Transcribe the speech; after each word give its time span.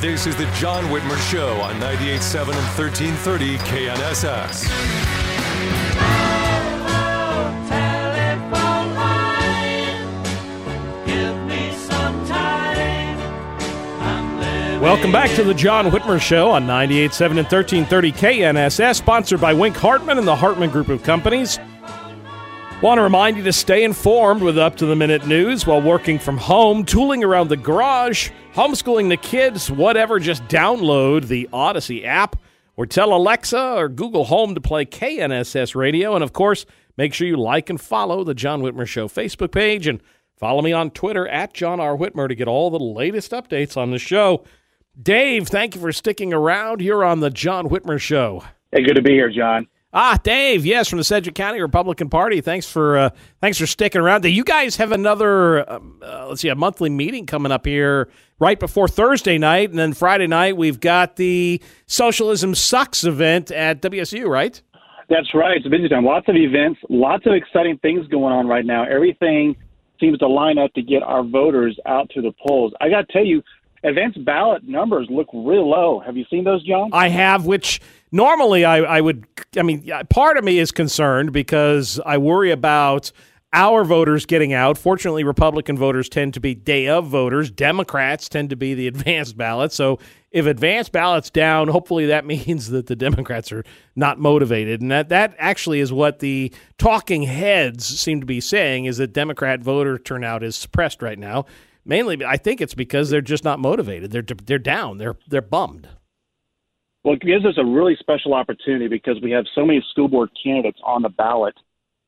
This 0.00 0.26
is 0.26 0.36
the 0.36 0.44
John 0.52 0.84
Whitmer 0.84 1.16
Show 1.30 1.58
on 1.62 1.76
98.7 1.76 2.40
and 2.40 2.56
1330 2.78 3.56
KNSS. 3.56 4.66
Welcome 14.82 15.12
back 15.12 15.30
to 15.36 15.42
the 15.42 15.54
John 15.54 15.86
Whitmer 15.86 16.20
Show 16.20 16.50
on 16.50 16.66
98.7 16.66 17.30
and 17.30 17.46
1330 17.46 18.12
KNSS, 18.12 18.96
sponsored 18.96 19.40
by 19.40 19.54
Wink 19.54 19.76
Hartman 19.76 20.18
and 20.18 20.28
the 20.28 20.36
Hartman 20.36 20.68
Group 20.68 20.90
of 20.90 21.02
Companies. 21.02 21.58
Want 22.82 22.98
to 22.98 23.02
remind 23.02 23.38
you 23.38 23.42
to 23.44 23.54
stay 23.54 23.84
informed 23.84 24.42
with 24.42 24.58
up 24.58 24.76
to 24.76 24.86
the 24.86 24.94
minute 24.94 25.26
news 25.26 25.66
while 25.66 25.80
working 25.80 26.18
from 26.18 26.36
home, 26.36 26.84
tooling 26.84 27.24
around 27.24 27.48
the 27.48 27.56
garage, 27.56 28.28
homeschooling 28.52 29.08
the 29.08 29.16
kids, 29.16 29.70
whatever. 29.70 30.18
Just 30.18 30.44
download 30.44 31.26
the 31.26 31.48
Odyssey 31.54 32.04
app 32.04 32.36
or 32.76 32.84
tell 32.84 33.14
Alexa 33.14 33.58
or 33.58 33.88
Google 33.88 34.24
Home 34.24 34.54
to 34.54 34.60
play 34.60 34.84
KNSS 34.84 35.74
radio. 35.74 36.14
And 36.14 36.22
of 36.22 36.34
course, 36.34 36.66
make 36.98 37.14
sure 37.14 37.26
you 37.26 37.38
like 37.38 37.70
and 37.70 37.80
follow 37.80 38.24
the 38.24 38.34
John 38.34 38.60
Whitmer 38.60 38.86
Show 38.86 39.08
Facebook 39.08 39.52
page 39.52 39.86
and 39.86 40.02
follow 40.36 40.60
me 40.60 40.74
on 40.74 40.90
Twitter 40.90 41.26
at 41.26 41.54
John 41.54 41.80
R. 41.80 41.96
Whitmer 41.96 42.28
to 42.28 42.34
get 42.34 42.46
all 42.46 42.68
the 42.68 42.78
latest 42.78 43.32
updates 43.32 43.78
on 43.78 43.90
the 43.90 43.98
show. 43.98 44.44
Dave, 45.02 45.48
thank 45.48 45.74
you 45.74 45.80
for 45.80 45.92
sticking 45.92 46.34
around 46.34 46.82
here 46.82 47.02
on 47.02 47.20
the 47.20 47.30
John 47.30 47.70
Whitmer 47.70 47.98
Show. 47.98 48.44
Hey, 48.70 48.82
good 48.82 48.96
to 48.96 49.02
be 49.02 49.12
here, 49.12 49.30
John. 49.30 49.66
Ah, 49.92 50.18
Dave, 50.22 50.66
yes, 50.66 50.88
from 50.88 50.98
the 50.98 51.04
Sedgwick 51.04 51.34
County 51.34 51.60
Republican 51.60 52.10
Party. 52.10 52.40
Thanks 52.40 52.68
for 52.68 52.98
uh, 52.98 53.10
thanks 53.40 53.56
for 53.58 53.66
sticking 53.66 54.00
around. 54.00 54.22
Do 54.22 54.28
you 54.28 54.44
guys 54.44 54.76
have 54.76 54.92
another 54.92 55.68
um, 55.70 56.00
uh, 56.02 56.26
let's 56.28 56.40
see 56.40 56.48
a 56.48 56.54
monthly 56.54 56.90
meeting 56.90 57.24
coming 57.24 57.52
up 57.52 57.64
here 57.64 58.08
right 58.38 58.58
before 58.58 58.88
Thursday 58.88 59.38
night, 59.38 59.70
and 59.70 59.78
then 59.78 59.94
Friday 59.94 60.26
night 60.26 60.56
we've 60.56 60.80
got 60.80 61.16
the 61.16 61.62
Socialism 61.86 62.54
Sucks 62.54 63.04
event 63.04 63.50
at 63.50 63.80
WSU, 63.80 64.26
right? 64.28 64.60
That's 65.08 65.32
right. 65.34 65.56
It's 65.56 65.66
a 65.66 65.70
busy 65.70 65.88
time. 65.88 66.04
Lots 66.04 66.28
of 66.28 66.34
events, 66.34 66.80
lots 66.90 67.24
of 67.26 67.32
exciting 67.32 67.78
things 67.78 68.06
going 68.08 68.32
on 68.32 68.48
right 68.48 68.66
now. 68.66 68.84
Everything 68.84 69.54
seems 70.00 70.18
to 70.18 70.26
line 70.26 70.58
up 70.58 70.72
to 70.74 70.82
get 70.82 71.02
our 71.04 71.22
voters 71.22 71.78
out 71.86 72.10
to 72.10 72.20
the 72.20 72.32
polls. 72.44 72.72
I 72.80 72.90
got 72.90 73.06
to 73.06 73.12
tell 73.12 73.24
you, 73.24 73.42
advanced 73.84 74.22
ballot 74.24 74.64
numbers 74.64 75.06
look 75.08 75.28
real 75.32 75.70
low. 75.70 76.00
Have 76.04 76.16
you 76.16 76.24
seen 76.28 76.42
those, 76.44 76.62
John? 76.66 76.90
I 76.92 77.08
have, 77.08 77.46
which 77.46 77.80
normally 78.10 78.64
I, 78.64 78.78
I 78.78 79.00
would, 79.00 79.24
I 79.56 79.62
mean, 79.62 79.90
part 80.10 80.36
of 80.36 80.44
me 80.44 80.58
is 80.58 80.72
concerned 80.72 81.32
because 81.32 82.00
I 82.04 82.18
worry 82.18 82.50
about 82.50 83.12
our 83.52 83.84
voters 83.84 84.26
getting 84.26 84.52
out. 84.52 84.76
Fortunately, 84.76 85.24
Republican 85.24 85.78
voters 85.78 86.08
tend 86.08 86.34
to 86.34 86.40
be 86.40 86.54
day 86.54 86.88
of 86.88 87.06
voters. 87.06 87.50
Democrats 87.50 88.28
tend 88.28 88.50
to 88.50 88.56
be 88.56 88.74
the 88.74 88.86
advanced 88.88 89.36
ballot. 89.36 89.72
So 89.72 89.98
if 90.30 90.44
advanced 90.46 90.92
ballots 90.92 91.30
down, 91.30 91.68
hopefully 91.68 92.06
that 92.06 92.26
means 92.26 92.68
that 92.68 92.86
the 92.86 92.96
Democrats 92.96 93.50
are 93.52 93.64
not 93.94 94.18
motivated. 94.18 94.82
And 94.82 94.90
that, 94.90 95.08
that 95.08 95.34
actually 95.38 95.80
is 95.80 95.92
what 95.92 96.18
the 96.18 96.52
talking 96.78 97.22
heads 97.22 97.86
seem 97.86 98.20
to 98.20 98.26
be 98.26 98.40
saying 98.40 98.84
is 98.84 98.98
that 98.98 99.12
Democrat 99.12 99.60
voter 99.60 99.98
turnout 99.98 100.42
is 100.42 100.54
suppressed 100.56 101.00
right 101.00 101.18
now. 101.18 101.46
Mainly, 101.86 102.24
I 102.24 102.36
think 102.36 102.60
it's 102.60 102.74
because 102.74 103.10
they're 103.10 103.20
just 103.20 103.44
not 103.44 103.60
motivated. 103.60 104.10
They're 104.10 104.22
they're 104.22 104.58
down. 104.58 104.98
They're 104.98 105.16
they're 105.28 105.40
bummed. 105.40 105.88
Well, 107.06 107.14
it 107.14 107.20
gives 107.20 107.44
us 107.44 107.54
a 107.56 107.64
really 107.64 107.94
special 108.00 108.34
opportunity 108.34 108.88
because 108.88 109.20
we 109.22 109.30
have 109.30 109.44
so 109.54 109.64
many 109.64 109.80
school 109.92 110.08
board 110.08 110.28
candidates 110.42 110.80
on 110.82 111.02
the 111.02 111.08
ballot, 111.08 111.54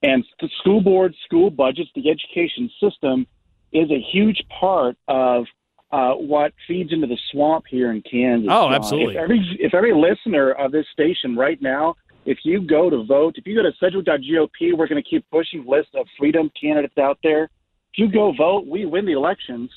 and 0.03 0.25
the 0.41 0.49
school 0.59 0.81
board, 0.81 1.15
school 1.25 1.51
budgets, 1.51 1.89
the 1.95 2.11
education 2.11 2.69
system 2.83 3.25
is 3.73 3.89
a 3.93 4.01
huge 4.13 4.43
part 4.59 4.97
of 5.07 5.45
uh, 5.93 6.15
what 6.15 6.53
feeds 6.67 6.93
into 6.93 7.07
the 7.07 7.17
swamp 7.31 7.67
here 7.71 7.93
in 7.93 8.03
Kansas. 8.11 8.49
Oh, 8.51 8.71
absolutely. 8.71 9.15
If 9.15 9.21
every 9.21 9.59
if 9.61 9.73
every 9.73 9.95
listener 9.95 10.51
of 10.51 10.73
this 10.73 10.87
station 10.93 11.37
right 11.37 11.63
now, 11.63 11.95
if 12.27 12.39
you 12.43 12.61
go 12.61 12.91
to 12.91 13.05
vote, 13.05 13.37
if 13.39 13.47
you 13.47 13.55
go 13.55 13.63
to 13.63 13.73
Sedgwick.gop, 13.79 14.77
we're 14.77 14.89
going 14.89 15.01
to 15.01 15.09
keep 15.09 15.25
pushing 15.31 15.65
lists 15.65 15.93
of 15.95 16.09
freedom 16.19 16.51
candidates 16.61 16.99
out 16.99 17.21
there. 17.23 17.45
If 17.45 17.99
you 17.99 18.11
go 18.11 18.33
vote, 18.37 18.67
we 18.67 18.85
win 18.85 19.07
the 19.07 19.13
elections, 19.13 19.71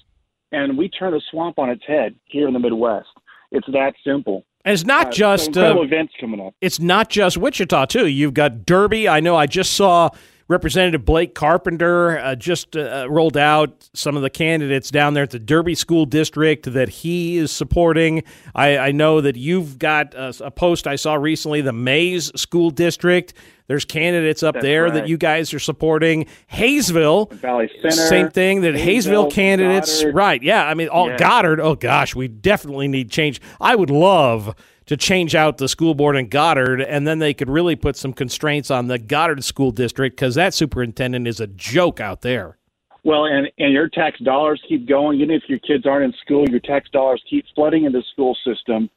and 0.52 0.76
we 0.76 0.90
turn 0.90 1.12
the 1.12 1.22
swamp 1.30 1.59
on 1.59 1.70
its 1.70 1.84
head 1.86 2.16
here 2.26 2.48
in 2.48 2.53
the 2.53 2.59
Midwest. 2.59 3.09
It's 3.52 3.68
that 3.68 3.94
simple. 4.03 4.46
And 4.66 4.74
it's 4.74 4.86
not 4.86 5.08
Uh, 5.08 5.12
just 5.12 5.48
incredible 5.48 5.82
uh, 5.82 5.86
events 5.86 6.14
coming 6.20 6.40
up. 6.40 6.54
it's 6.62 6.80
not 6.80 7.10
just 7.10 7.38
Wichita 7.38 7.86
too. 7.86 8.08
You've 8.08 8.34
got 8.34 8.66
Derby. 8.66 9.08
I 9.10 9.20
know. 9.20 9.36
I 9.36 9.48
just 9.48 9.74
saw 9.74 10.10
Representative 10.52 11.06
Blake 11.06 11.34
Carpenter 11.34 12.20
uh, 12.20 12.36
just 12.36 12.76
uh, 12.76 13.08
rolled 13.10 13.38
out 13.38 13.90
some 13.94 14.18
of 14.18 14.22
the 14.22 14.30
candidates 14.30 14.92
down 14.92 15.14
there 15.14 15.24
at 15.24 15.30
the 15.30 15.40
Derby 15.40 15.76
School 15.76 16.06
District 16.06 16.72
that 16.74 16.90
he 16.90 17.38
is 17.38 17.52
supporting. 17.52 18.24
I, 18.54 18.78
I 18.78 18.92
know 18.92 19.22
that 19.22 19.38
you've 19.38 19.80
got 19.80 20.14
a, 20.14 20.34
a 20.44 20.52
post 20.52 20.88
I 20.88 20.98
saw 20.98 21.14
recently, 21.16 21.62
the 21.62 21.72
Maize 21.72 22.34
School 22.36 22.70
District. 22.70 23.34
There's 23.68 23.86
candidates 23.86 24.44
up 24.44 24.56
That's 24.56 24.66
there 24.66 24.92
that 24.92 25.08
you 25.08 25.18
guys 25.18 25.54
are 25.54 25.60
supporting. 25.60 26.26
Haysville, 26.48 27.28
Valley 27.36 27.72
Center, 27.82 27.92
same 27.92 28.30
thing. 28.30 28.62
That 28.62 28.74
Haysville, 28.74 29.28
Haysville, 29.28 29.32
candidates, 29.32 30.00
Goddard. 30.02 30.16
right? 30.16 30.44
Yeah, 30.44 30.66
I 30.66 30.74
mean, 30.74 30.90
all 30.90 31.08
Yeah. 31.10 31.18
Goddard. 31.18 31.62
Oh 31.62 31.76
gosh, 31.76 32.14
we 32.14 32.28
definitely 32.28 32.90
need 32.90 33.10
change. 33.10 33.40
I 33.62 33.76
would 33.76 33.90
love 33.90 34.54
to 34.91 34.97
change 34.97 35.35
out 35.35 35.57
the 35.57 35.69
school 35.69 35.96
board 35.96 36.18
in 36.18 36.28
Goddard, 36.28 36.81
and 36.81 37.07
then 37.07 37.19
they 37.19 37.34
could 37.34 37.50
really 37.50 37.78
put 37.78 37.96
some 37.96 38.12
constraints 38.12 38.69
on 38.69 38.88
the 38.88 39.00
Goddard 39.00 39.41
School 39.41 39.72
District 39.72 40.13
because 40.13 40.35
that 40.35 40.53
superintendent 40.53 41.29
is 41.29 41.40
a 41.40 41.47
joke 41.47 42.02
out 42.02 42.24
there. 42.24 42.57
Well, 43.06 43.24
and 43.24 43.47
and 43.57 43.72
your 43.72 43.88
tax 43.88 44.19
dollars 44.19 44.62
keep 44.68 44.90
going. 44.90 45.22
Even 45.22 45.34
if 45.34 45.44
your 45.47 45.59
kids 45.59 45.85
aren't 45.85 46.03
in 46.03 46.13
school, 46.19 46.46
your 46.50 46.59
tax 46.59 46.90
dollars 46.90 47.24
keep 47.29 47.46
flooding 47.56 47.85
into 47.85 48.00
the 48.00 48.06
school 48.12 48.35
system, 48.46 48.90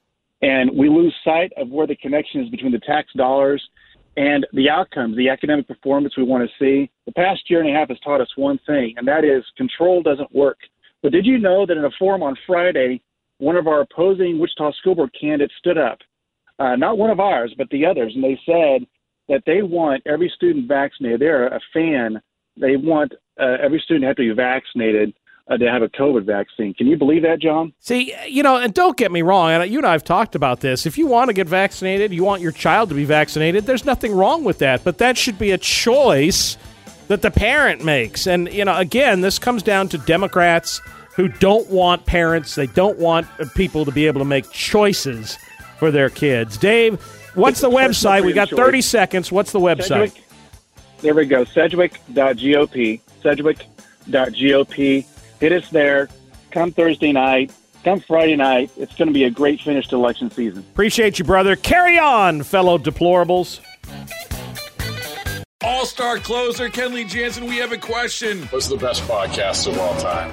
and 0.42 0.68
we 0.76 0.88
lose 0.88 1.14
sight 1.22 1.52
of 1.56 1.68
where 1.68 1.86
the 1.86 1.94
connection 1.94 2.42
is 2.42 2.50
between 2.50 2.72
the 2.72 2.80
tax 2.80 3.12
dollars 3.16 3.62
and 4.16 4.44
the 4.52 4.68
outcomes, 4.68 5.16
the 5.16 5.28
academic 5.28 5.68
performance 5.68 6.16
we 6.16 6.24
want 6.24 6.42
to 6.42 6.50
see. 6.58 6.90
The 7.06 7.12
past 7.12 7.48
year 7.48 7.60
and 7.60 7.70
a 7.70 7.72
half 7.72 7.90
has 7.90 8.00
taught 8.00 8.20
us 8.20 8.32
one 8.34 8.58
thing, 8.66 8.94
and 8.96 9.06
that 9.06 9.24
is 9.24 9.44
control 9.56 10.02
doesn't 10.02 10.34
work. 10.34 10.58
But 11.04 11.12
did 11.12 11.24
you 11.24 11.38
know 11.38 11.64
that 11.66 11.76
in 11.76 11.84
a 11.84 11.90
forum 12.00 12.24
on 12.24 12.34
Friday, 12.48 13.00
one 13.38 13.56
of 13.56 13.66
our 13.66 13.80
opposing 13.80 14.38
Wichita 14.38 14.72
School 14.72 14.94
Board 14.94 15.14
candidates 15.18 15.54
stood 15.58 15.78
up, 15.78 15.98
uh, 16.58 16.76
not 16.76 16.98
one 16.98 17.10
of 17.10 17.20
ours, 17.20 17.54
but 17.56 17.68
the 17.70 17.84
others, 17.84 18.12
and 18.14 18.22
they 18.22 18.38
said 18.46 18.86
that 19.28 19.42
they 19.46 19.62
want 19.62 20.02
every 20.06 20.32
student 20.34 20.68
vaccinated. 20.68 21.20
They're 21.20 21.48
a 21.48 21.60
fan. 21.72 22.20
They 22.56 22.76
want 22.76 23.12
uh, 23.40 23.56
every 23.62 23.80
student 23.80 24.02
to 24.02 24.06
have 24.08 24.16
to 24.16 24.28
be 24.28 24.34
vaccinated 24.34 25.14
uh, 25.48 25.56
to 25.56 25.70
have 25.70 25.82
a 25.82 25.88
COVID 25.88 26.24
vaccine. 26.24 26.74
Can 26.74 26.86
you 26.86 26.96
believe 26.96 27.22
that, 27.22 27.40
John? 27.40 27.72
See, 27.80 28.14
you 28.28 28.42
know, 28.42 28.56
and 28.56 28.72
don't 28.72 28.96
get 28.96 29.12
me 29.12 29.22
wrong, 29.22 29.50
and 29.50 29.70
you 29.70 29.78
and 29.78 29.86
I 29.86 29.92
have 29.92 30.04
talked 30.04 30.34
about 30.34 30.60
this. 30.60 30.86
If 30.86 30.96
you 30.96 31.06
want 31.06 31.28
to 31.28 31.34
get 31.34 31.48
vaccinated, 31.48 32.12
you 32.12 32.24
want 32.24 32.42
your 32.42 32.52
child 32.52 32.88
to 32.90 32.94
be 32.94 33.04
vaccinated, 33.04 33.66
there's 33.66 33.84
nothing 33.84 34.12
wrong 34.12 34.44
with 34.44 34.58
that, 34.58 34.84
but 34.84 34.98
that 34.98 35.18
should 35.18 35.38
be 35.38 35.50
a 35.50 35.58
choice 35.58 36.56
that 37.08 37.20
the 37.20 37.30
parent 37.30 37.84
makes. 37.84 38.26
And, 38.26 38.50
you 38.52 38.64
know, 38.64 38.76
again, 38.76 39.20
this 39.20 39.38
comes 39.38 39.62
down 39.62 39.88
to 39.90 39.98
Democrats 39.98 40.80
who 41.16 41.28
don't 41.28 41.68
want 41.68 42.06
parents, 42.06 42.54
they 42.54 42.66
don't 42.66 42.98
want 42.98 43.26
people 43.54 43.84
to 43.84 43.92
be 43.92 44.06
able 44.06 44.20
to 44.20 44.24
make 44.24 44.50
choices 44.50 45.38
for 45.78 45.90
their 45.90 46.10
kids. 46.10 46.56
Dave, 46.56 47.00
what's 47.34 47.60
the 47.60 47.70
website? 47.70 48.24
We 48.24 48.32
got 48.32 48.48
30 48.50 48.80
seconds. 48.80 49.30
What's 49.30 49.52
the 49.52 49.60
website? 49.60 50.10
Sedgwick. 50.10 50.24
There 51.00 51.14
we 51.14 51.26
go. 51.26 51.44
Sedgwick.gop. 51.44 53.00
ballot.gop. 54.06 55.04
Hit 55.40 55.52
us 55.52 55.68
there. 55.70 56.08
Come 56.50 56.72
Thursday 56.72 57.12
night. 57.12 57.52
Come 57.84 58.00
Friday 58.00 58.36
night. 58.36 58.70
It's 58.78 58.94
going 58.94 59.08
to 59.08 59.14
be 59.14 59.24
a 59.24 59.30
great 59.30 59.60
finish 59.60 59.88
to 59.88 59.96
election 59.96 60.30
season. 60.30 60.64
Appreciate 60.72 61.18
you, 61.18 61.24
brother. 61.24 61.56
Carry 61.56 61.98
on, 61.98 62.42
fellow 62.42 62.78
deplorables. 62.78 63.60
All 65.62 65.86
star 65.86 66.18
closer 66.18 66.68
Kenley 66.68 67.08
Jansen, 67.08 67.46
we 67.46 67.56
have 67.56 67.72
a 67.72 67.78
question. 67.78 68.42
What's 68.48 68.68
the 68.68 68.76
best 68.76 69.02
podcast 69.02 69.66
of 69.66 69.78
all 69.78 69.98
time? 69.98 70.32